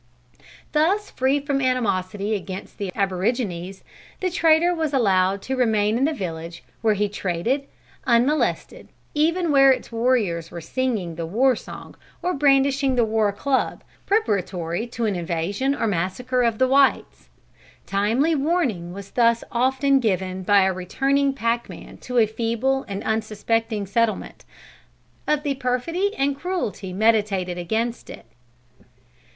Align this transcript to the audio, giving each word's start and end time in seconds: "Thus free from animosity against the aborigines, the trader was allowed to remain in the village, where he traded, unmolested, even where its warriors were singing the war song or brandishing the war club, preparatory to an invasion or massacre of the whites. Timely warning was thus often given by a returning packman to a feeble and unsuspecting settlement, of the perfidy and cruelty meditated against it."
"Thus 0.71 1.11
free 1.11 1.39
from 1.39 1.61
animosity 1.61 2.33
against 2.33 2.79
the 2.79 2.91
aborigines, 2.95 3.83
the 4.19 4.31
trader 4.31 4.73
was 4.73 4.93
allowed 4.93 5.43
to 5.43 5.55
remain 5.55 5.95
in 5.95 6.05
the 6.05 6.11
village, 6.11 6.63
where 6.81 6.95
he 6.95 7.07
traded, 7.07 7.67
unmolested, 8.07 8.87
even 9.13 9.51
where 9.51 9.71
its 9.71 9.91
warriors 9.91 10.49
were 10.49 10.59
singing 10.59 11.13
the 11.17 11.27
war 11.27 11.55
song 11.55 11.93
or 12.23 12.33
brandishing 12.33 12.95
the 12.95 13.05
war 13.05 13.31
club, 13.31 13.83
preparatory 14.07 14.87
to 14.87 15.05
an 15.05 15.15
invasion 15.15 15.75
or 15.75 15.85
massacre 15.85 16.41
of 16.41 16.57
the 16.57 16.67
whites. 16.67 17.29
Timely 17.85 18.33
warning 18.33 18.93
was 18.93 19.11
thus 19.11 19.43
often 19.51 19.99
given 19.99 20.41
by 20.41 20.61
a 20.63 20.73
returning 20.73 21.31
packman 21.31 21.97
to 21.99 22.17
a 22.17 22.25
feeble 22.25 22.85
and 22.87 23.03
unsuspecting 23.03 23.85
settlement, 23.85 24.45
of 25.27 25.43
the 25.43 25.53
perfidy 25.53 26.15
and 26.17 26.39
cruelty 26.39 26.91
meditated 26.91 27.59
against 27.59 28.09
it." 28.09 28.25